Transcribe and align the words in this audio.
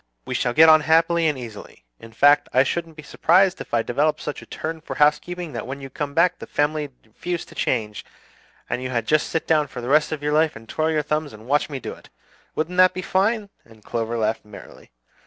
We 0.25 0.33
shall 0.33 0.53
get 0.55 0.67
on 0.67 0.81
happily 0.81 1.27
and 1.27 1.37
easily; 1.37 1.85
in 1.99 2.11
fact, 2.11 2.49
I 2.51 2.63
shouldn't 2.63 2.95
be 2.97 3.03
surprised 3.03 3.61
if 3.61 3.71
I 3.71 3.83
developed 3.83 4.19
such 4.19 4.41
a 4.41 4.47
turn 4.47 4.81
for 4.81 4.95
housekeeping, 4.95 5.53
that 5.53 5.67
when 5.67 5.79
you 5.79 5.91
come 5.91 6.15
back 6.15 6.39
the 6.39 6.47
family 6.47 6.89
refused 7.05 7.49
to 7.49 7.53
change, 7.53 8.03
and 8.67 8.81
you 8.81 8.89
had 8.89 9.05
just 9.05 9.25
to 9.25 9.29
sit 9.39 9.69
for 9.69 9.79
the 9.79 9.89
rest 9.89 10.11
of 10.11 10.23
your 10.23 10.33
life 10.33 10.55
and 10.55 10.67
twirl 10.67 10.89
your 10.89 11.03
thumbs 11.03 11.33
and 11.33 11.45
watch 11.45 11.69
me 11.69 11.79
do 11.79 11.93
it! 11.93 12.09
Wouldn't 12.55 12.77
that 12.77 12.95
be 12.95 13.03
fine?" 13.03 13.51
and 13.63 13.83
Clover 13.85 14.17
laughed 14.17 14.43
merrily. 14.43 14.89